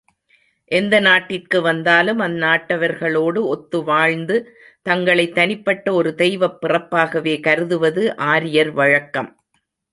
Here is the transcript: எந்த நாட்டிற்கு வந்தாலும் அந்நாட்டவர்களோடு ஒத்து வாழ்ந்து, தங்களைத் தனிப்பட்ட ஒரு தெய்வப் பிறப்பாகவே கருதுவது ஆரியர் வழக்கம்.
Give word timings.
எந்த 0.65 0.99
நாட்டிற்கு 0.99 1.61
வந்தாலும் 1.61 2.19
அந்நாட்டவர்களோடு 2.19 3.39
ஒத்து 3.41 3.83
வாழ்ந்து, 3.83 4.57
தங்களைத் 4.81 5.35
தனிப்பட்ட 5.35 5.93
ஒரு 5.93 6.15
தெய்வப் 6.15 6.63
பிறப்பாகவே 6.65 7.39
கருதுவது 7.41 8.17
ஆரியர் 8.17 8.71
வழக்கம். 8.71 9.35